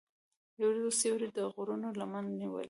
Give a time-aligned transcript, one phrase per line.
[0.55, 2.59] د وریځو سیوری د غرونو لمن نیولې.